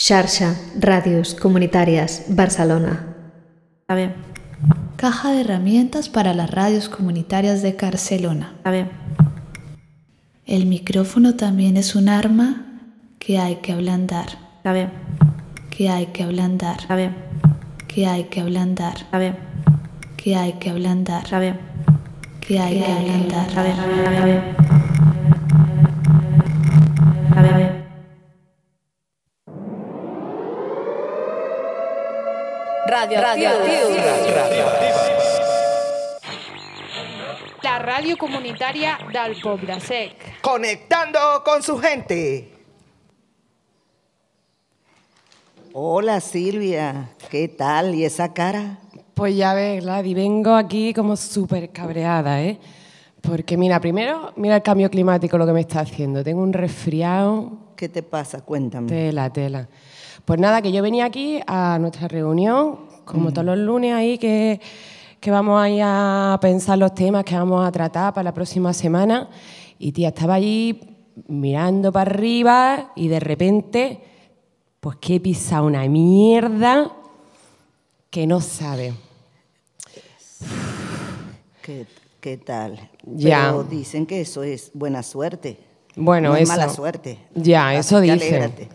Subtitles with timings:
[0.00, 3.16] Xarxa Radios Comunitarias Barcelona.
[3.88, 4.14] A ver.
[4.94, 8.54] Caja de herramientas para las radios comunitarias de Barcelona.
[8.62, 8.90] A ver.
[10.46, 12.78] El micrófono también es un arma
[13.18, 14.38] que hay que ablandar.
[14.62, 14.90] A ver.
[15.76, 16.78] Que hay que ablandar.
[16.88, 17.10] A ver.
[17.88, 18.98] Que hay que ablandar.
[19.10, 19.36] A ver.
[20.16, 21.34] Que hay que ablandar.
[21.34, 21.58] A ver.
[22.40, 23.58] Que hay que ablandar.
[23.58, 23.72] A ver.
[23.72, 24.16] A ver.
[24.16, 24.67] A ver.
[32.98, 33.50] Radio, radio,
[37.62, 40.40] La ràdio comunitària del Poble Sec.
[40.42, 42.50] Conectando con su gente.
[45.72, 47.94] Hola Silvia, ¿qué tal?
[47.94, 48.80] ¿Y esa cara?
[49.14, 52.58] Pues ya ves, Gladys, vengo aquí como súper cabreada, ¿eh?
[53.20, 56.24] Porque mira, primero, mira el cambio climático lo que me está haciendo.
[56.24, 57.52] Tengo un resfriado.
[57.76, 58.40] ¿Qué te pasa?
[58.40, 58.88] Cuéntame.
[58.88, 59.68] Tela, tela.
[60.24, 64.60] Pues nada, que yo venía aquí a nuestra reunión, como todos los lunes ahí, que,
[65.20, 68.72] que vamos a ir a pensar los temas que vamos a tratar para la próxima
[68.72, 69.28] semana.
[69.78, 70.80] Y tía, estaba allí
[71.28, 74.00] mirando para arriba y de repente,
[74.80, 76.92] pues que he pisado una mierda
[78.10, 78.94] que no sabe.
[81.62, 81.86] ¿Qué,
[82.20, 82.78] qué tal?
[83.04, 83.48] Ya.
[83.50, 85.58] Pero dicen que eso es buena suerte.
[85.96, 86.52] Bueno, no es eso.
[86.52, 87.18] mala suerte.
[87.34, 88.18] Ya, Así eso dicen.
[88.20, 88.68] alégrate,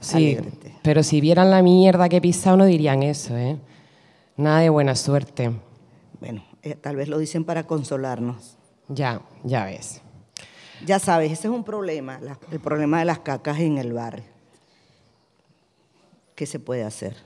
[0.00, 0.74] Sí, alégrate.
[0.82, 3.56] pero si vieran la mierda que he pisado no dirían eso, ¿eh?
[4.36, 5.52] Nada de buena suerte.
[6.20, 8.56] Bueno, eh, tal vez lo dicen para consolarnos.
[8.88, 10.00] Ya, ya ves.
[10.84, 14.24] Ya sabes, ese es un problema, la- el problema de las cacas en el barrio.
[16.34, 17.16] ¿Qué se puede hacer?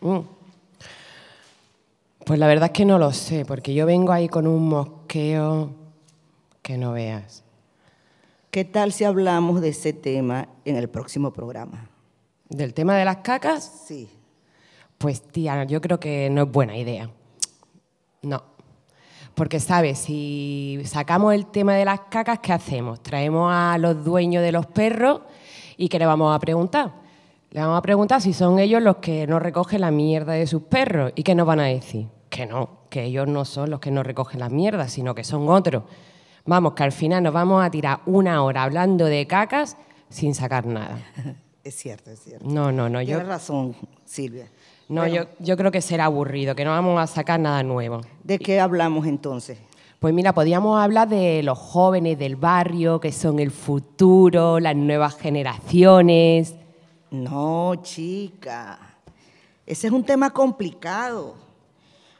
[0.00, 0.18] Mm.
[2.26, 5.70] Pues la verdad es que no lo sé, porque yo vengo ahí con un mosqueo
[6.62, 7.44] que no veas.
[8.50, 11.88] ¿Qué tal si hablamos de ese tema en el próximo programa?
[12.48, 14.10] Del tema de las cacas, Sí.
[14.98, 17.08] Pues tía, yo creo que no es buena idea.
[18.22, 18.42] No.
[19.34, 19.98] Porque, ¿sabes?
[20.00, 23.00] Si sacamos el tema de las cacas, ¿qué hacemos?
[23.00, 25.20] Traemos a los dueños de los perros
[25.76, 26.92] y ¿qué le vamos a preguntar?
[27.50, 30.62] Le vamos a preguntar si son ellos los que no recogen la mierda de sus
[30.62, 31.12] perros.
[31.14, 32.08] ¿Y qué nos van a decir?
[32.28, 35.48] Que no, que ellos no son los que no recogen la mierda, sino que son
[35.48, 35.84] otros.
[36.44, 39.76] Vamos, que al final nos vamos a tirar una hora hablando de cacas
[40.08, 40.98] sin sacar nada.
[41.68, 42.48] Es cierto, es cierto.
[42.48, 43.02] No, no, no.
[43.02, 44.48] Yo, Tienes razón, Silvia.
[44.88, 48.00] No, Bueno, yo, yo creo que será aburrido, que no vamos a sacar nada nuevo.
[48.24, 49.58] ¿De qué hablamos entonces?
[49.98, 55.16] Pues mira, podríamos hablar de los jóvenes del barrio, que son el futuro, las nuevas
[55.16, 56.54] generaciones.
[57.10, 58.78] No, chica.
[59.66, 61.47] Ese es un tema complicado.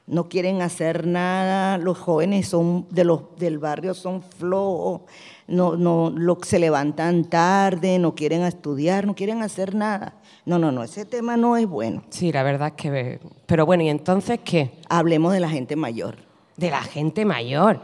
[0.09, 5.03] No quieren hacer nada, los jóvenes son de los, del barrio son flojos,
[5.47, 10.15] no, no, lo- se levantan tarde, no quieren estudiar, no quieren hacer nada.
[10.47, 12.03] No, no, no, ese tema no es bueno.
[12.09, 13.21] Sí, la verdad es que...
[13.45, 14.71] Pero bueno, ¿y entonces qué?
[14.89, 16.17] Hablemos de la gente mayor.
[16.57, 17.81] De la gente mayor.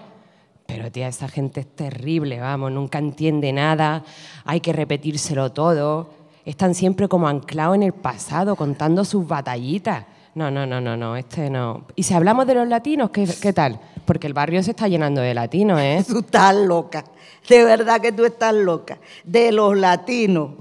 [0.64, 4.02] Pero tía, esa gente es terrible, vamos, nunca entiende nada,
[4.46, 6.08] hay que repetírselo todo.
[6.46, 10.06] Están siempre como anclados en el pasado, contando sus batallitas.
[10.34, 11.86] No, no, no, no, no, este no.
[11.94, 13.80] Y si hablamos de los latinos, ¿qué, qué tal?
[14.04, 16.04] Porque el barrio se está llenando de latinos, ¿eh?
[16.08, 17.04] Tú estás loca,
[17.48, 18.98] de verdad que tú estás loca.
[19.24, 20.52] De los latinos.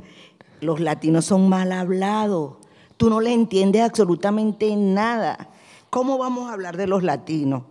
[0.62, 2.56] Los latinos son mal hablados.
[2.98, 5.50] Tú no le entiendes absolutamente nada.
[5.90, 7.64] ¿Cómo vamos a hablar de los latinos?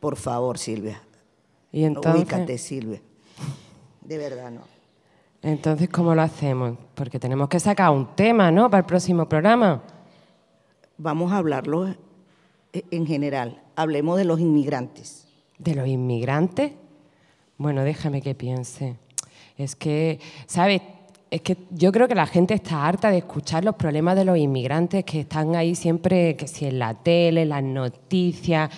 [0.00, 1.02] Por favor, Silvia.
[1.70, 2.22] Y entonces...
[2.22, 3.00] Ubícate, Silvia.
[4.00, 4.62] De verdad, no.
[5.42, 6.76] Entonces, ¿cómo lo hacemos?
[6.94, 8.70] Porque tenemos que sacar un tema, ¿no?
[8.70, 9.82] Para el próximo programa.
[11.02, 13.60] Vamos a hablarlo eh, en general.
[13.74, 15.26] Hablemos de los inmigrantes.
[15.58, 16.70] ¿De los inmigrantes?
[17.58, 18.94] Bueno, déjame que piense.
[19.58, 20.80] Es que, ¿sabes?
[21.28, 24.38] Es que yo creo que la gente está harta de escuchar los problemas de los
[24.38, 28.70] inmigrantes que están ahí siempre, que si en la tele, en las noticias.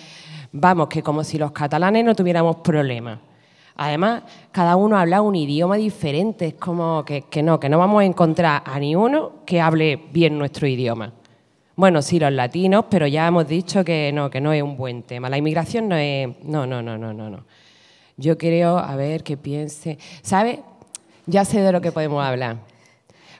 [0.51, 3.19] Vamos, que como si los catalanes no tuviéramos problemas.
[3.75, 6.47] Además, cada uno habla un idioma diferente.
[6.47, 10.07] Es como que, que no, que no vamos a encontrar a ni uno que hable
[10.11, 11.13] bien nuestro idioma.
[11.75, 15.03] Bueno, sí, los latinos, pero ya hemos dicho que no, que no es un buen
[15.03, 15.29] tema.
[15.29, 16.29] La inmigración no es.
[16.43, 17.43] No, no, no, no, no, no.
[18.15, 19.97] Yo creo, a ver, que piense.
[20.21, 20.61] ¿Sabe?
[21.25, 22.59] Ya sé de lo que podemos hablar.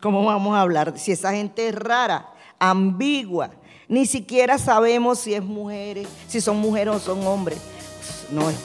[0.02, 0.98] ¿cómo vamos a hablar?
[0.98, 3.52] Si esa gente es rara, ambigua,
[3.88, 7.60] ni siquiera sabemos si es mujeres, si son mujeres o son hombres.
[8.32, 8.56] No, es,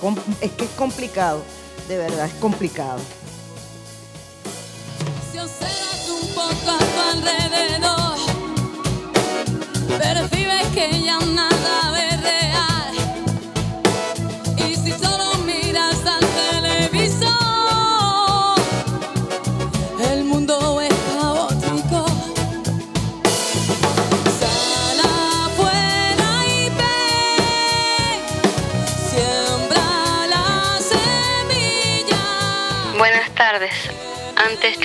[0.40, 1.42] es que es complicado,
[1.88, 3.00] de verdad, es complicado.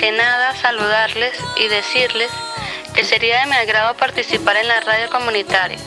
[0.04, 2.30] Que nada, saludarles y decirles
[2.92, 5.78] que sería de mi agrado participar en la radio comunitaria,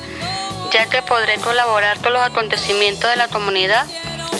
[0.72, 3.86] ya que podré colaborar con los acontecimientos de la comunidad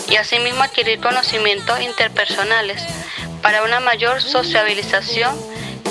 [0.08, 2.82] y asimismo adquirir conocimientos interpersonales
[3.40, 5.38] para una mayor sociabilización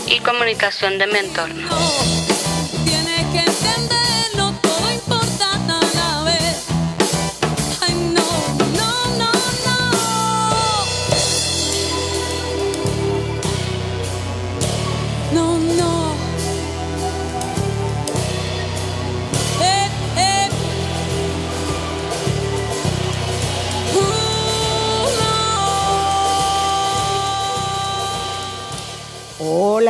[0.07, 2.16] y comunicación de mi entorno.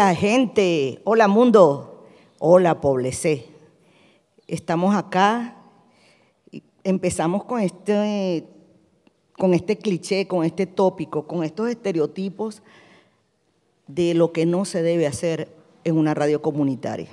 [0.08, 2.08] Hola gente, hola mundo,
[2.40, 3.48] hola Poblecé.
[4.48, 5.58] Estamos acá,
[6.50, 8.48] y empezamos con este,
[9.38, 12.64] con este cliché, con este tópico, con estos estereotipos
[13.88, 17.10] de lo que no se debe hacer en una radio comunitaria.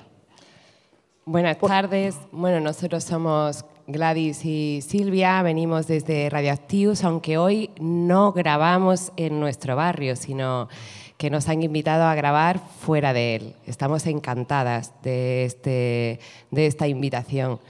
[1.25, 2.15] Buenas tardes.
[2.31, 9.77] Bueno, nosotros somos Gladys y Silvia, venimos desde Radioactivos, aunque hoy no grabamos en nuestro
[9.77, 10.69] barrio, sino
[11.19, 13.55] que nos han invitado a grabar fuera de él.
[13.67, 16.19] Estamos encantadas de, este,
[16.51, 17.61] de esta invitación.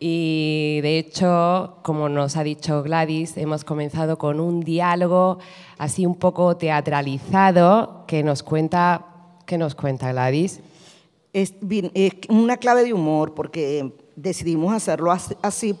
[0.00, 5.38] Y de hecho, como nos ha dicho Gladys, hemos comenzado con un diálogo
[5.78, 9.06] así un poco teatralizado que nos cuenta,
[9.46, 10.58] ¿qué nos cuenta Gladys?
[11.32, 11.54] Es,
[11.94, 15.76] es una clave de humor porque decidimos hacerlo as- así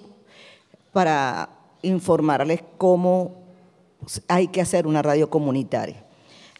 [0.92, 1.48] para
[1.82, 3.32] informarles cómo
[4.28, 6.04] hay que hacer una radio comunitaria.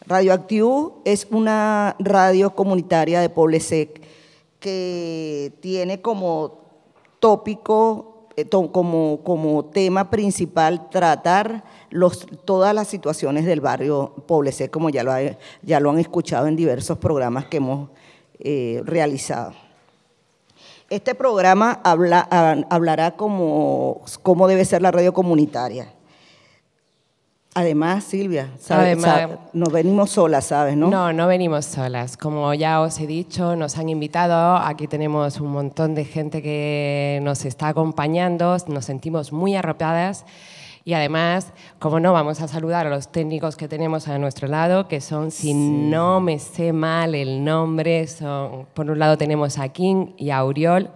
[0.05, 4.01] Radioactivo es una radio comunitaria de Poblesec
[4.59, 6.59] que tiene como
[7.19, 11.63] tópico, eh, como, tema principal tratar
[12.45, 16.55] todas las situaciones del barrio Poblesec, como ya lo, ha- ya lo han escuchado en
[16.55, 17.89] diversos programas que hemos
[18.39, 19.53] eh, realizado.
[20.93, 25.87] Este programa habla- ha- hablará como cómo debe ser la radio comunitaria.
[27.55, 30.75] Además, Silvia, sabe- Además- sabe- no venimos solas, ¿sabes?
[30.75, 30.89] ¿no?
[30.89, 32.17] No, no venimos solas.
[32.17, 34.57] Como ya os he dicho, nos han invitado.
[34.57, 38.55] Aquí tenemos un montón de gente que nos está acompañando.
[38.67, 40.25] Nos sentimos muy arropadas.
[40.85, 44.89] Y además, como no, vamos a saludar a los técnicos que tenemos a nuestro lado,
[44.89, 49.69] que son, si no me sé mal el nombre, son, por un lado tenemos a
[49.69, 50.89] King y a Auriol.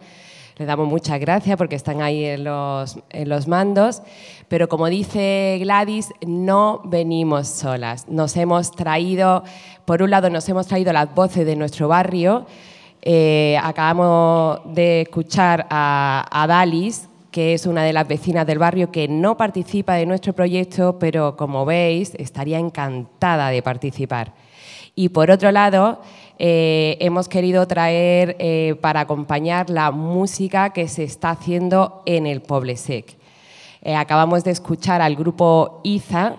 [0.58, 4.02] Le damos muchas gracias porque están ahí en los, en los mandos.
[4.48, 8.10] Pero como dice Gladys, no venimos solas.
[8.10, 9.44] Nos hemos traído,
[9.86, 12.48] por un lado, nos hemos traído las voces de nuestro barrio.
[13.04, 17.08] Eh, acabamos de escuchar a, a Dalis,
[17.38, 21.38] que es una de las vecinas del barrio que no participa de nuestro proyecto, pero
[21.38, 24.34] como veis, estaría encantada de participar.
[24.96, 26.02] Y por otro lado,
[26.40, 32.42] eh, hemos querido traer eh, para acompañar la música que se está haciendo en el
[32.42, 33.16] Poblesec.
[33.84, 36.38] Eh, acabamos de escuchar al grupo Iza,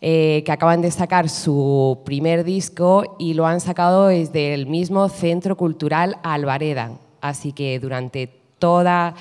[0.00, 5.08] eh, que acaban de sacar su primer disco y lo han sacado desde el mismo
[5.08, 6.92] Centro Cultural Alvareda.
[7.20, 8.28] Así que durante
[8.60, 9.16] toda,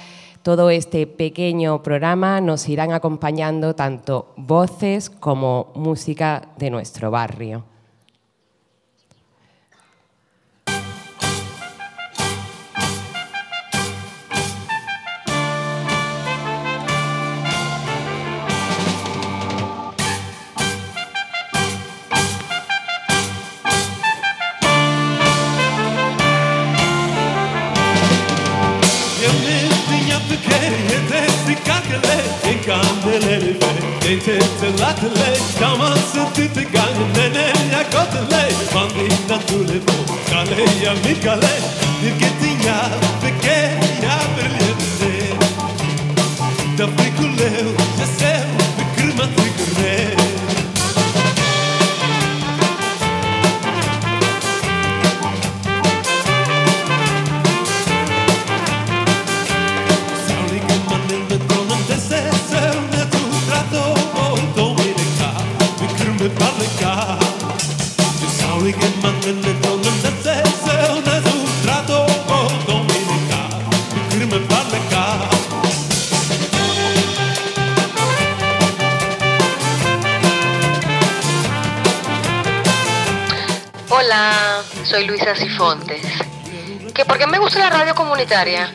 [0.46, 7.64] todo este pequeño programa nos irán acompañando tanto voces como música de nuestro barrio.
[33.60, 34.38] Sauri che
[34.74, 35.38] manda le
[37.30, 39.58] donne da se se un trato
[42.26, 42.45] con
[85.56, 86.02] Cifontes.
[86.94, 88.74] ¿Que ¿Por qué me gusta la radio comunitaria?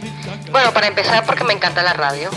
[0.51, 2.31] Bueno, para empezar porque me encanta la radio.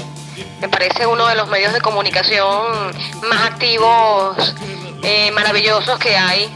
[0.60, 2.92] Me parece uno de los medios de comunicación
[3.30, 4.54] más activos,
[5.02, 6.54] eh, maravillosos que hay.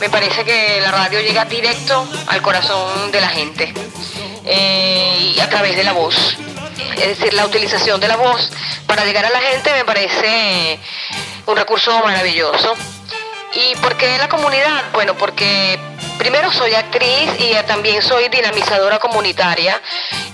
[0.00, 3.72] Me parece que la radio llega directo al corazón de la gente
[4.44, 6.36] eh, y a través de la voz.
[6.96, 8.50] Es decir, la utilización de la voz
[8.88, 10.80] para llegar a la gente me parece
[11.46, 12.74] un recurso maravilloso.
[13.54, 14.82] ¿Y por qué la comunidad?
[14.92, 15.78] Bueno, porque
[16.18, 19.80] primero soy actriz y también soy dinamizadora comunitaria.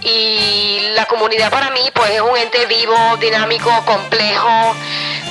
[0.01, 4.75] Y la comunidad para mí pues es un ente vivo, dinámico, complejo,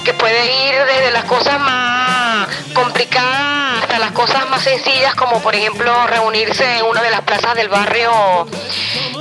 [0.05, 5.55] que puede ir desde las cosas más complicadas hasta las cosas más sencillas, como por
[5.55, 8.47] ejemplo reunirse en una de las plazas del barrio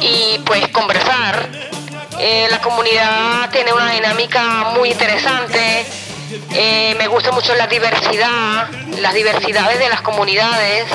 [0.01, 1.49] y pues conversar.
[2.19, 5.87] Eh, la comunidad tiene una dinámica muy interesante.
[6.55, 10.87] Eh, me gusta mucho la diversidad, las diversidades de las comunidades.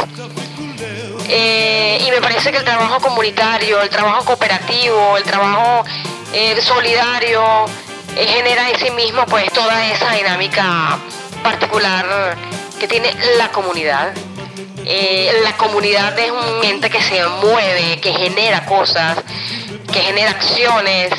[1.29, 5.85] Eh, y me parece que el trabajo comunitario, el trabajo cooperativo, el trabajo
[6.33, 7.65] eh, solidario,
[8.15, 10.97] genera en sí mismo pues toda esa dinámica
[11.43, 12.35] particular
[12.79, 14.13] que tiene la comunidad.
[15.43, 19.17] La comunidad es un ente que se mueve, que genera cosas,
[19.91, 21.11] que genera acciones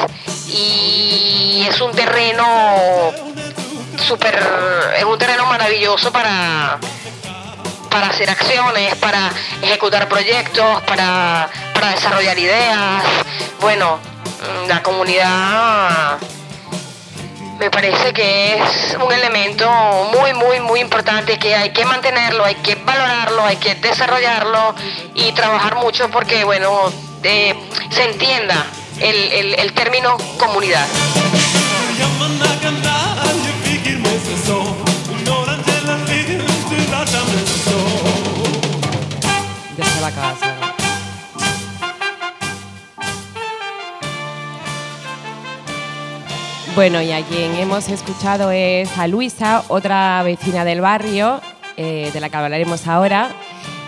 [0.49, 3.13] y es un terreno
[4.01, 4.39] súper,
[4.97, 6.79] es un terreno maravilloso para,
[7.91, 9.31] para hacer acciones, para
[9.63, 13.03] ejecutar proyectos, para, para desarrollar ideas.
[13.61, 13.99] Bueno,
[14.65, 16.19] mm, la comunidad
[17.59, 19.69] me parece que es un elemento
[20.17, 24.75] muy, muy, muy importante que hay que mantenerlo, hay que valorarlo, hay que desarrollarlo
[25.15, 28.65] y trabajar mucho porque, bueno, se entienda
[29.01, 30.87] el, el- el término comunidad.
[46.79, 51.41] Bueno, y a quien hemos escuchado es a Luisa, otra vecina del barrio,
[51.77, 53.31] eh, de la que hablaremos ahora.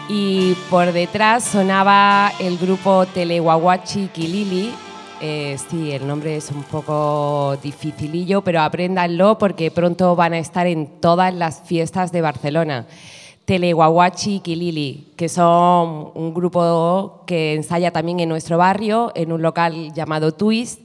[0.09, 4.73] Y por detrás sonaba el grupo Teleguaguachi Kilili.
[5.21, 10.67] Eh, sí, el nombre es un poco dificilillo, pero apréndanlo porque pronto van a estar
[10.67, 12.89] en todas las fiestas de Barcelona.
[13.45, 19.93] Teleguaguachi Kilili, que son un grupo que ensaya también en nuestro barrio, en un local
[19.95, 20.81] llamado Twist,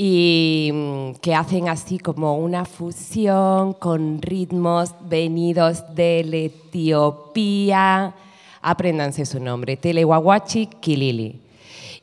[0.00, 8.14] y mm, que hacen así como una fusión con ritmos venidos de la Etiopía.
[8.62, 11.40] Apréndanse su nombre, Teleguaguachi Kilili.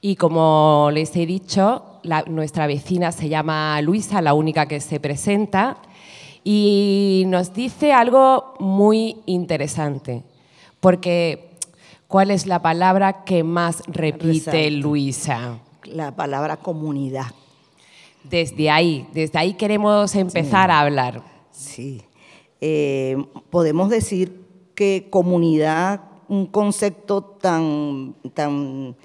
[0.02, 5.00] Y como les he dicho, la- nuestra vecina se llama Luisa, la única que se
[5.00, 5.78] presenta,
[6.44, 10.22] y nos dice algo muy interesante,
[10.82, 11.52] porque
[12.10, 14.70] ¿cuál es la palabra que más repite.
[14.70, 15.60] Luisa?
[15.86, 17.28] La palabra comunidad.
[18.30, 21.24] Desde ahí, desde ahí queremos empezar a hablar.
[21.52, 22.02] Sí.
[22.62, 23.18] Eh,
[23.50, 28.96] podemos decir que comunidad, un concepto tan, tan,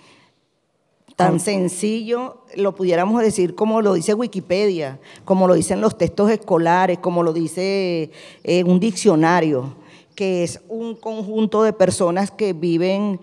[1.17, 6.99] tan sencillo, lo pudiéramos decir como lo dice Wikipedia, como lo dicen los textos escolares,
[6.99, 8.11] como lo dice
[8.43, 9.77] eh, un diccionario,
[10.15, 13.21] que es un conjunto de personas que viven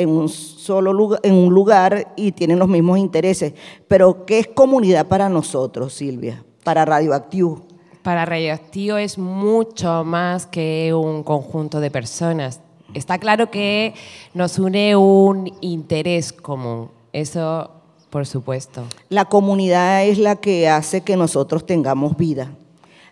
[0.00, 3.52] en un solo lugar, en un lugar y tienen los mismos intereses.
[3.86, 6.42] Pero ¿qué es comunidad para nosotros, Silvia?
[6.64, 7.62] Para Radioactivo.
[8.02, 12.60] Para Radioactivo es mucho más que un conjunto de personas.
[12.94, 13.94] Está claro que
[14.32, 16.90] nos une un interés común.
[17.12, 17.70] Eso,
[18.08, 18.84] por supuesto.
[19.10, 22.50] La comunidad es la que hace que nosotros tengamos vida.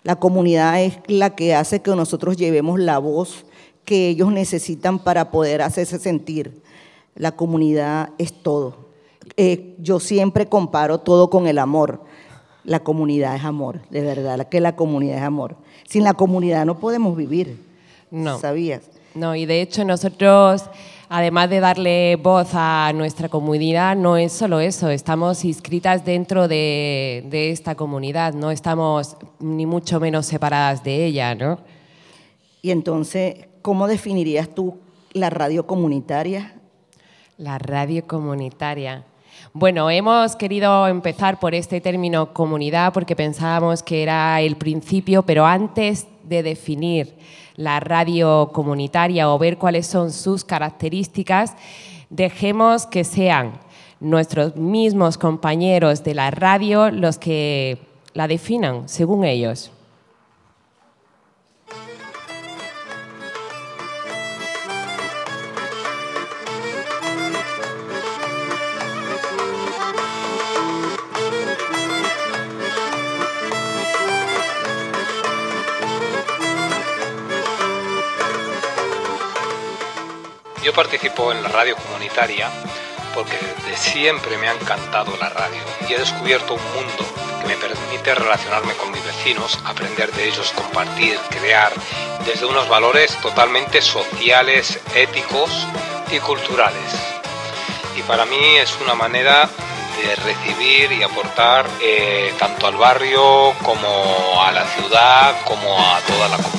[0.05, 3.45] La comunidad es la que hace que nosotros llevemos la voz
[3.85, 6.63] que ellos necesitan para poder hacerse sentir.
[7.19, 8.89] La comunidad es todo.
[9.37, 12.05] Eh, yo siempre comparo todo con el amor.
[12.63, 15.57] La comunidad es amor, de verdad, que la comunidad es amor.
[15.89, 17.61] Sin la comunidad no podemos vivir.
[18.13, 18.39] No.
[18.39, 18.83] ¿Sabías?
[19.15, 20.65] No, y de hecho nosotros,
[21.09, 27.25] además de darle voz a nuestra comunidad, no es solo eso, estamos inscritas dentro de,
[27.29, 31.59] de esta comunidad, no estamos ni mucho menos separadas de ella, ¿no?
[32.63, 34.79] Y entonces, ¿cómo definirías tú
[35.13, 36.58] la radio comunitaria?
[37.39, 39.05] La radio comunitaria.
[39.53, 45.47] Bueno, hemos querido empezar por este término comunidad porque pensábamos que era el principio, pero
[45.47, 47.15] antes de definir
[47.55, 51.55] la radio comunitaria o ver cuáles son sus características,
[52.11, 53.53] dejemos que sean
[54.01, 57.79] nuestros mismos compañeros de la radio los que
[58.15, 59.71] la definan según ellos.
[80.79, 82.49] Participo en la radio comunitaria
[83.13, 87.05] porque desde siempre me ha encantado la radio y he descubierto un mundo
[87.41, 91.73] que me permite relacionarme con mis vecinos, aprender de ellos, compartir, crear,
[92.25, 95.67] desde unos valores totalmente sociales, éticos
[96.13, 96.93] y culturales.
[97.97, 99.51] Y para mí es una manera
[100.01, 106.29] de recibir y aportar eh, tanto al barrio como a la ciudad, como a toda
[106.29, 106.58] la comunidad.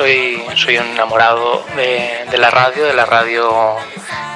[0.00, 3.76] Soy, soy un enamorado de, de la radio, de la radio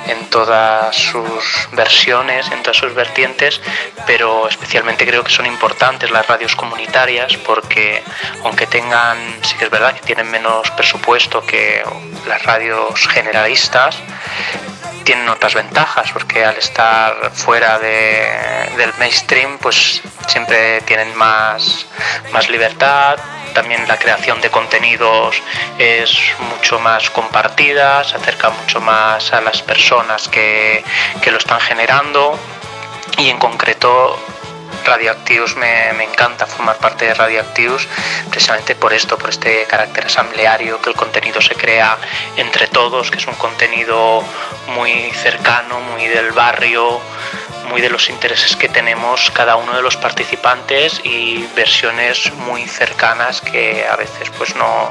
[0.07, 3.63] en todas sus versiones, en todas sus vertientes,
[4.07, 8.03] pero especialmente creo que son importantes las radios comunitarias porque
[8.45, 11.83] aunque tengan, sí que es verdad que tienen menos presupuesto que
[12.29, 13.97] las radios generalistas,
[15.05, 21.87] tienen otras ventajas porque al estar fuera de- del mainstream pues siempre tienen más,
[22.33, 23.17] más libertad
[23.55, 25.43] también la creación de contenidos
[25.79, 30.85] es mucho más compartida se acerca mucho más a las personas que,
[31.23, 32.39] que lo están generando
[33.17, 34.19] y en concreto
[34.85, 37.89] Radioactivos me, me encanta formar parte de Radioactivos
[38.29, 41.97] precisamente por esto, por este carácter asambleario, que el contenido se crea
[42.37, 44.23] entre todos, que es un contenido
[44.75, 47.01] muy cercano, muy del barrio,
[47.65, 53.41] muy de los intereses que tenemos cada uno de los participantes y versiones muy cercanas
[53.41, 54.89] que a veces pues no,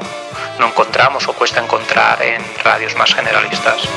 [0.58, 3.88] no encontramos o cuesta encontrar en radios más generalistas.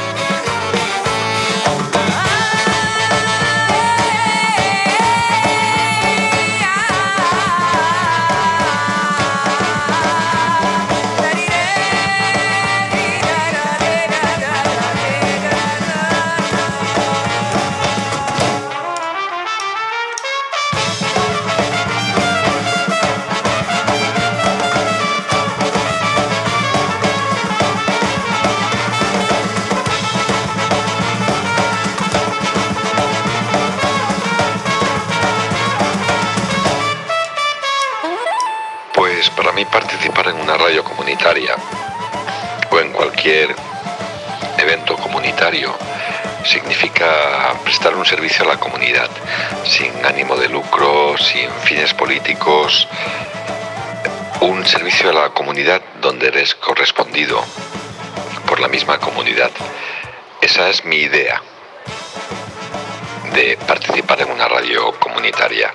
[39.36, 41.56] Para mí participar en una radio comunitaria
[42.70, 43.56] o en cualquier
[44.60, 45.76] evento comunitario
[46.46, 49.10] significa prestar un servicio a la comunidad
[49.66, 52.88] sin ánimo de lucro, sin fines políticos,
[54.42, 57.44] un servicio a la comunidad donde eres correspondido
[58.48, 59.50] por la misma comunidad.
[60.42, 61.42] Esa es mi idea
[63.34, 65.74] de participar en una radio comunitaria.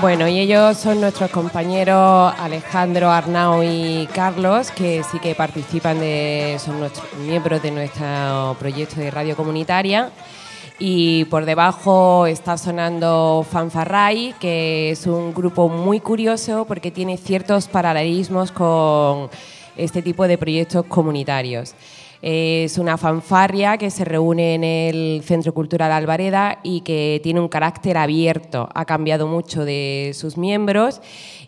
[0.00, 6.56] Bueno, y ellos son nuestros compañeros Alejandro, Arnau y Carlos, que sí que participan de,
[6.64, 10.12] son nuestros miembros de nuestro proyecto de radio comunitaria.
[10.78, 17.66] Y por debajo está sonando Fanfarray, que es un grupo muy curioso porque tiene ciertos
[17.66, 19.28] paralelismos con
[19.76, 21.74] este tipo de proyectos comunitarios.
[22.20, 27.48] Es una fanfarria que se reúne en el Centro Cultural Alvareda y que tiene un
[27.48, 28.68] carácter abierto.
[28.74, 31.00] Ha cambiado mucho de sus miembros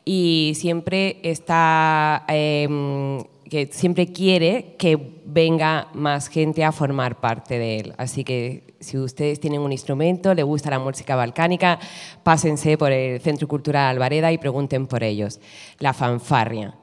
[0.04, 7.76] y siempre está, em, que siempre quiere que venga más gente a formar parte de
[7.80, 7.94] él.
[7.98, 11.80] Así que si ustedes tienen un instrumento, le gusta la música balcánica,
[12.22, 15.40] pásense por el Centro Cultural Alvareda y pregunten por ellos.
[15.80, 16.79] La fanfarria.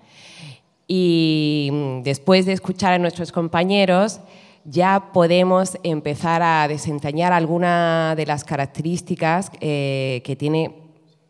[0.88, 4.22] Y mm, después de escuchar a nuestros compañeros,
[4.64, 10.76] ya podemos empezar a desentrañar algunas de las características eh, que tiene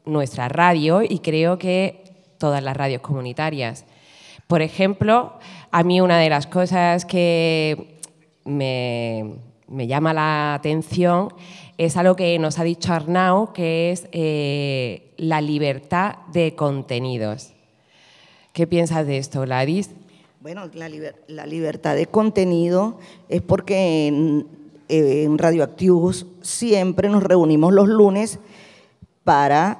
[0.05, 2.03] nuestra radio y creo que
[2.39, 3.85] todas las radios comunitarias.
[4.47, 5.33] Por ejemplo,
[5.71, 7.99] a mí una de las cosas que
[8.45, 9.35] me,
[9.67, 11.33] llama la atención
[11.77, 17.53] es algo que nos ha dicho Arnau, que es eh, la libertad de contenidos.
[18.57, 19.91] ¿Qué piensas de esto, Gladys?
[20.41, 22.97] Bueno, la, liber- la libertad de contenido
[23.29, 24.47] es porque en,
[24.89, 28.39] eh, en Radioactivos siempre nos reunimos los lunes
[29.23, 29.77] para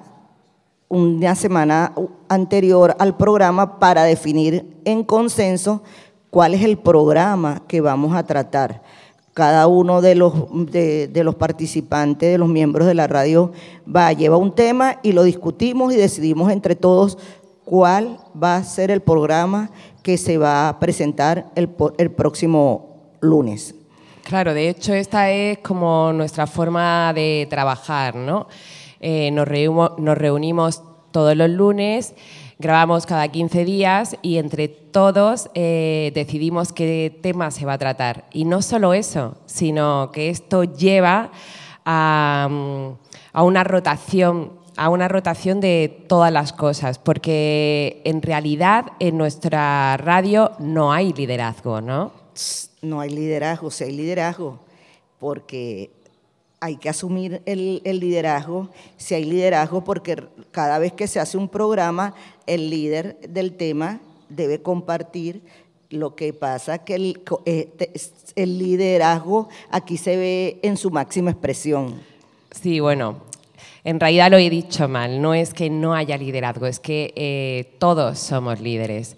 [0.90, 1.92] una semana
[2.30, 5.82] anterior al programa para definir en consenso
[6.30, 8.84] cuál es el programa que vamos a tratar.
[9.34, 10.34] cada uno de los,
[10.72, 13.52] de los participantes, de los miembros de la radio,
[13.88, 17.18] va, lleva un tema y lo discutimos y decidimos entre todos
[17.68, 19.70] cuál va a ser el programa
[20.02, 23.76] que se va a presentar el, el próximo lunes.
[24.24, 28.48] Claro, de hecho esta es como nuestra forma de trabajar, ¿no?
[29.02, 32.14] Eh, nos, reunimos, nos reunimos todos los lunes,
[32.58, 38.28] grabamos cada 15 días y entre todos eh, decidimos qué tema se va a tratar.
[38.32, 41.32] Y no solo eso, sino que esto lleva
[41.84, 42.92] a, mm,
[43.34, 49.98] a una rotación a una rotación de todas las cosas, porque en realidad en nuestra
[49.98, 52.12] radio no hay liderazgo, ¿no?
[52.82, 54.60] No hay liderazgo, si hay liderazgo,
[55.20, 55.90] porque
[56.60, 61.38] hay que asumir el, el liderazgo, si hay liderazgo, porque cada vez que se hace
[61.38, 62.14] un programa,
[62.46, 65.42] el líder del tema debe compartir
[65.90, 67.94] lo que pasa, que el, eh,
[68.36, 72.02] el liderazgo aquí se ve en su máxima expresión.
[72.52, 73.22] Sí, bueno,
[73.90, 75.22] en realidad lo he dicho mal.
[75.22, 79.16] No es que no haya liderazgo, es que eh, todos somos líderes.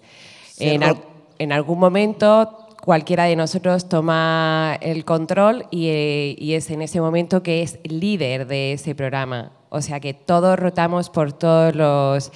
[0.58, 1.02] En, al-
[1.38, 7.00] en algún momento cualquiera de nosotros toma el control y, eh, y es en ese
[7.00, 9.52] momento que es líder de ese programa.
[9.70, 12.30] O sea que todos rotamos por todos los,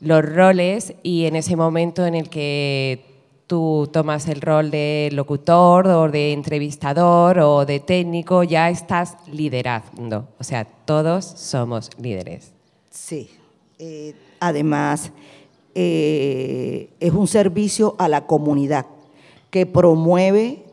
[0.00, 3.15] los roles y en ese momento en el que
[3.46, 10.28] tú tomas el rol de locutor o de entrevistador o de técnico, ya estás liderando.
[10.38, 12.52] O sea, todos somos líderes.
[12.90, 13.30] Sí.
[13.78, 15.12] Eh, además,
[15.74, 18.86] eh, es un servicio a la comunidad
[19.50, 20.64] que promueve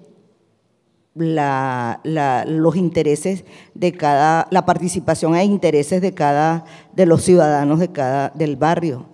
[1.15, 1.99] la-
[2.47, 8.29] los intereses de cada, la participación e intereses de cada, de los ciudadanos de cada,
[8.29, 9.05] del barrio.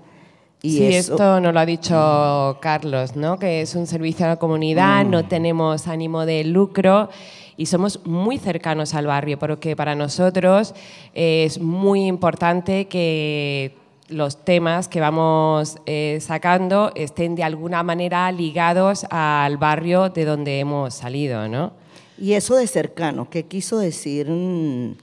[0.62, 3.40] Y sí, eso- esto nos lo ha dicho Carlos, ¿no?
[3.40, 5.10] que es un servicio a la comunidad, Mm.
[5.10, 7.10] no tenemos ánimo de lucro
[7.56, 10.74] y somos muy cercanos al barrio, porque para nosotros
[11.14, 13.74] es muy importante que
[14.10, 20.60] los temas que vamos eh, sacando estén de alguna manera ligados al barrio de donde
[20.60, 21.72] hemos salido, ¿no?
[22.18, 24.96] Y eso de cercano, ¿qué quiso decir mm, mm,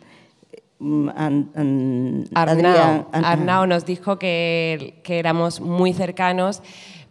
[0.81, 2.27] An- An-
[3.25, 6.62] Arnau, nos dijo que, que éramos muy cercanos,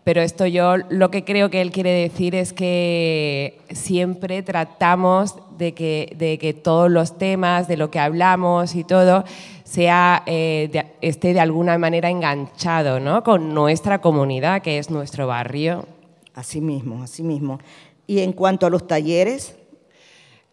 [0.03, 5.73] pero esto yo lo que creo que él quiere decir es que siempre tratamos de
[5.73, 9.23] que, de que todos los temas, de lo que hablamos y todo,
[9.63, 13.23] sea, eh, de- esté de alguna manera enganchado ¿no?
[13.23, 15.87] con nuestra comunidad, que es nuestro barrio.
[16.35, 17.59] Así mismo, así mismo.
[18.05, 19.55] Y en cuanto a los talleres,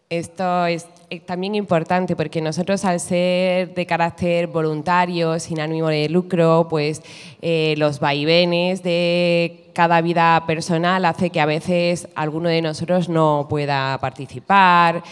[0.09, 6.09] Esto es eh, también importante porque nosotros al ser de carácter voluntario, sin ánimo de
[6.09, 7.01] lucro, pues
[7.41, 13.45] eh, los vaivenes de cada vida personal hace que a veces alguno de nosotros no
[13.47, 15.03] pueda participar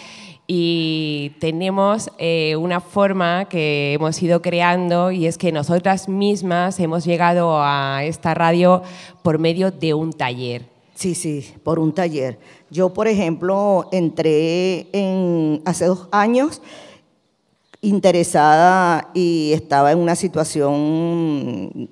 [0.47, 7.05] y tenemos eh, una forma que hemos ido creando y es que nosotras mismas hemos
[7.05, 8.81] llegado a esta radio
[9.21, 10.65] por medio de un taller.
[10.95, 12.37] Sí, sí, por un taller.
[12.71, 16.61] Yo, por ejemplo, entré en, hace dos años
[17.81, 21.89] interesada y estaba en una situación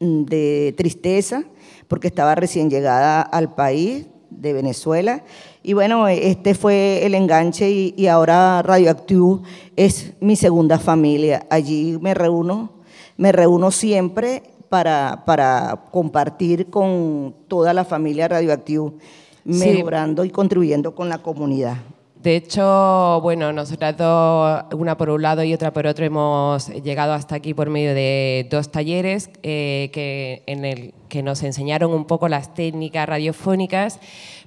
[0.00, 1.44] de tristeza
[1.86, 5.22] porque estaba recién llegada al país de Venezuela.
[5.62, 9.42] Y bueno, este fue el enganche y, y ahora Radioactivo
[9.76, 11.46] es mi segunda familia.
[11.50, 12.72] Allí me reúno,
[13.18, 18.94] me reúno siempre para, para compartir con toda la familia Radioactivo,
[19.44, 19.66] Sí.
[19.66, 21.76] mejorando y contribuyendo con la comunidad.
[22.22, 27.14] De hecho, bueno, nosotras dos, una por un lado y otra por otro, hemos llegado
[27.14, 32.04] hasta aquí por medio de dos talleres eh, que, en el que nos enseñaron un
[32.04, 33.98] poco las técnicas radiofónicas,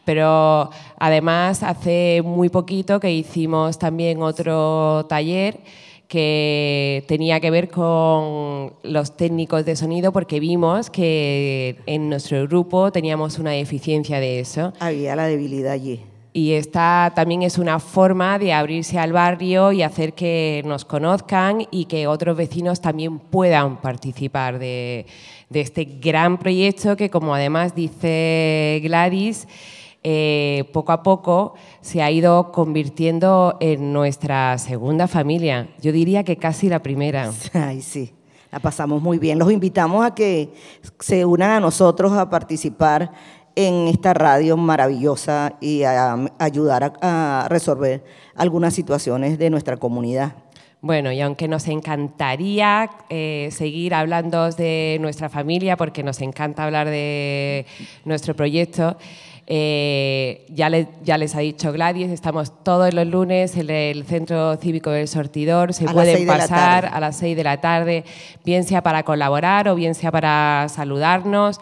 [0.06, 5.60] pero además hace muy poquito que hicimos también otro taller
[6.08, 12.92] que tenía que ver con los técnicos de sonido porque vimos que en nuestro grupo
[12.92, 14.74] teníamos una deficiencia de eso.
[14.80, 16.02] Había la debilidad allí.
[16.34, 21.66] Y esta también es una forma de abrirse al barrio y hacer que nos conozcan
[21.72, 25.06] y que otros vecinos también puedan participar de,
[25.50, 29.48] de este gran proyecto que, como además dice Gladys,
[30.08, 35.70] eh, poco a poco se ha ido convirtiendo en nuestra segunda familia.
[35.82, 37.32] Yo diría que casi la primera.
[37.54, 38.14] Ay, sí,
[38.52, 39.40] la pasamos muy bien.
[39.40, 40.54] Los invitamos a que
[41.00, 43.14] se unan a nosotros a participar
[43.56, 48.04] en esta radio maravillosa y a, a ayudar a, a resolver
[48.36, 50.36] algunas situaciones de nuestra comunidad.
[50.86, 56.88] Bueno, y aunque nos encantaría eh, seguir hablando de nuestra familia, porque nos encanta hablar
[56.88, 57.66] de
[58.04, 58.96] nuestro proyecto,
[59.48, 64.56] eh, ya, le- ya les ha dicho Gladys, estamos todos los lunes en el Centro
[64.58, 68.04] Cívico del Sortidor, se A pueden la pasar a las 6 de la tarde,
[68.44, 71.60] bien sea para colaborar o bien sea para saludarnos,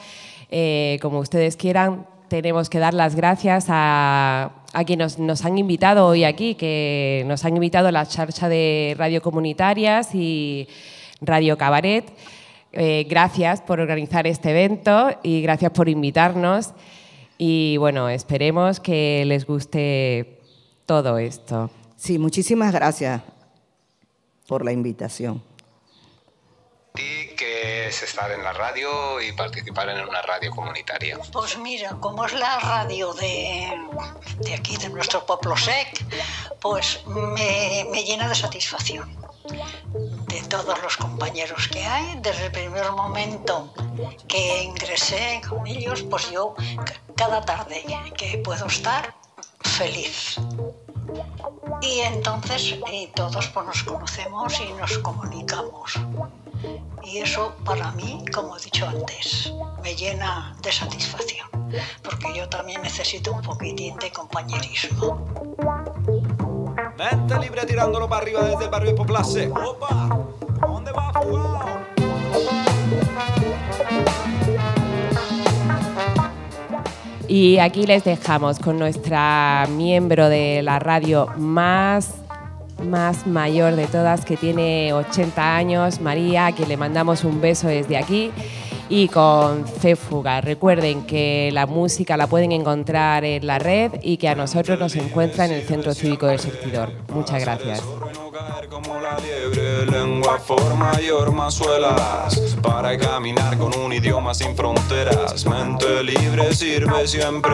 [0.49, 2.05] eh, como ustedes quieran.
[2.29, 7.23] Tenemos que dar las gracias a, a quienes nos, nos han invitado hoy aquí, que
[7.27, 10.67] nos han invitado a la charcha de Radio Comunitarias y
[11.21, 12.05] Radio Cabaret.
[12.71, 16.71] Eh, gracias por organizar este evento y gracias por invitarnos.
[17.37, 20.39] Y bueno, esperemos que les guste
[20.85, 21.69] todo esto.
[21.95, 23.21] Sí, muchísimas gracias
[24.47, 25.41] por la invitación.
[27.63, 31.17] ¿Qué es estar en la radio y participar en una radio comunitaria?
[31.31, 33.71] Pues mira, como es la radio de,
[34.39, 35.87] de aquí, de nuestro pueblo sec,
[36.59, 39.15] pues me, me llena de satisfacción.
[40.27, 43.73] De todos los compañeros que hay, desde el primer momento
[44.27, 47.81] que ingresé con ellos, pues yo ca- cada tarde
[48.17, 49.15] que puedo estar
[49.61, 50.35] feliz.
[51.81, 55.93] Y entonces eh, todos pues, nos conocemos y nos comunicamos.
[57.03, 61.47] Y eso para mí, como he dicho antes, me llena de satisfacción,
[62.01, 65.27] porque yo también necesito un poquitín de compañerismo.
[66.97, 69.47] Mente libre tirándolo para arriba desde el barrio de Poplace.
[69.49, 70.25] ¡Opa!
[70.61, 71.83] ¿Dónde va fugado?
[77.27, 82.13] Y aquí les dejamos con nuestra miembro de la radio más,
[82.83, 87.67] más mayor de todas, que tiene 80 años, María, a quien le mandamos un beso
[87.67, 88.31] desde aquí.
[88.89, 90.41] Y con Céfuga.
[90.41, 94.95] Recuerden que la música la pueden encontrar en la red y que a nosotros nos
[94.95, 96.91] encuentra en el Centro Cívico del Surtidor.
[97.13, 97.81] Muchas gracias.
[99.21, 105.45] Liebre, lengua, forma y ormazuelas Para caminar con un idioma sin fronteras.
[105.45, 107.53] Mente libre sirve siempre.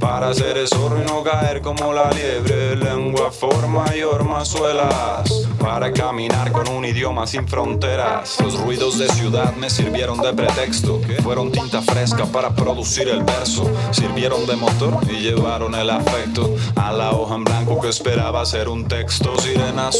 [0.00, 2.74] Para ser zorro y no caer como la liebre.
[2.74, 8.40] Lengua, forma y ormazuelas Para caminar con un idioma sin fronteras.
[8.40, 11.00] Los ruidos de ciudad me sirvieron de pretexto.
[11.22, 13.70] Fueron tinta fresca para producir el verso.
[13.92, 18.68] Sirvieron de motor y llevaron el afecto A la hoja en blanco que esperaba ser
[18.68, 19.99] un texto Sirenas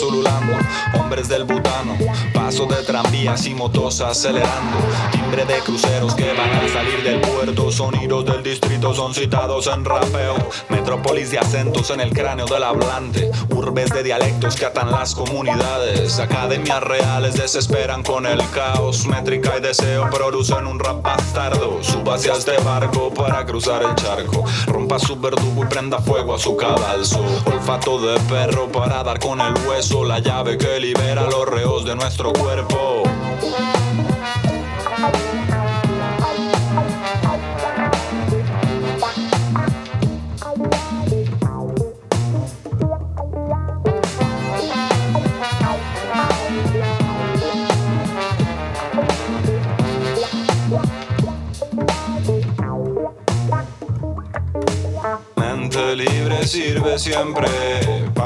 [0.94, 1.96] hombres del butano
[2.32, 4.78] Paso de tranvías y motos acelerando
[5.12, 9.84] Timbre de cruceros que van a salir del puerto Sonidos del distrito son citados en
[9.84, 10.36] rapeo
[10.68, 16.18] Metrópolis de acentos en el cráneo del hablante Urbes de dialectos que atan las comunidades
[16.18, 21.80] Academias reales desesperan con el caos Métrica y deseo producen un rap bastardo
[22.12, 26.56] hacia este barco para cruzar el charco Rompa su verdugo y prenda fuego a su
[26.56, 31.84] cadalso Olfato de perro para dar con el hueso La llave que libera los reos
[31.84, 33.04] de nuestro cuerpo.
[55.36, 57.46] Mente libre sirve siempre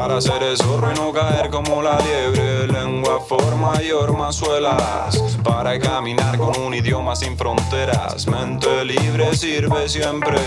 [0.06, 2.66] para ser el zorro y no caer como la liebre.
[2.66, 8.26] Lengua, forma y ormazuelas para caminar con un idioma sin fronteras.
[8.26, 10.38] Mente libre sirve siempre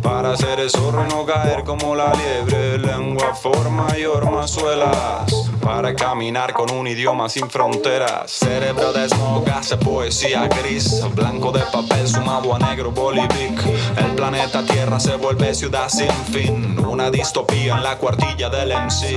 [0.00, 2.78] para ser el zorro y no caer como la liebre.
[2.78, 8.30] Lengua, forma y ormazuelas para caminar con un idioma sin fronteras.
[8.30, 13.64] Cerebro de smog hace poesía gris, blanco de papel sumado a negro bolivic.
[13.96, 19.16] El planeta Tierra se vuelve ciudad sin fin, una distopía en la cuartilla del MC.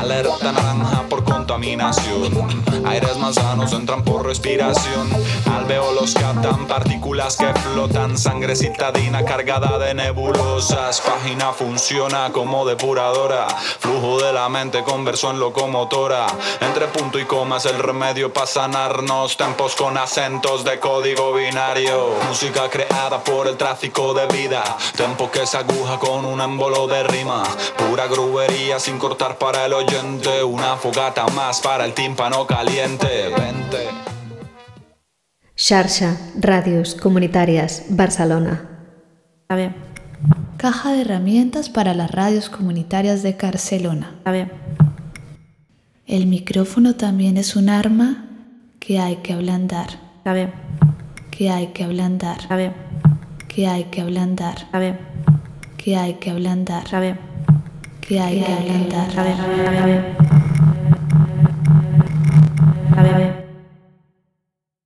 [0.00, 2.32] Alerta naranja por contaminación,
[2.86, 5.08] aires más sanos entran por respiración.
[5.54, 11.00] Alveolos captan partículas que flotan, sangre citadina cargada de nebulosas.
[11.00, 13.46] Página funciona como depuradora,
[13.78, 15.38] flujo de la mente converso en
[15.82, 16.26] locomotora.
[16.60, 22.14] Entre punto y coma es el remedio para sanarnos, tempos con acentos de código binario.
[22.28, 24.62] Música creada por el tráfico de vida,
[24.96, 27.42] tempo que se aguja con un émbolo de rima.
[27.76, 33.28] Pura grubería sin cortar para el oyente, una fogata más para el tímpano caliente.
[33.28, 33.88] Vente.
[35.54, 38.68] Xarxa, Radios Comunitarias, Barcelona.
[39.42, 39.76] Está bien.
[40.56, 44.14] Caja de herramientas para las radios comunitarias de Barcelona.
[44.18, 44.52] Está bien.
[46.06, 48.26] El micrófono también es un arma
[48.80, 49.88] que hay que ablandar.
[50.18, 50.52] Está bien.
[51.30, 52.38] Que hay que ablandar.
[52.40, 52.72] Está bien.
[53.48, 54.56] Que hay que ablandar.
[54.58, 54.98] Está bien.
[55.76, 56.84] Que hay que ablandar.
[56.84, 57.18] Está bien.
[58.00, 59.08] Que hay que ablandar.
[59.08, 59.36] Está bien.
[59.38, 60.04] Está bien.
[62.90, 63.41] Está bien.